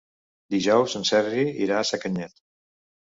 [0.53, 2.43] Dijous en Sergi irà a Sacanyet.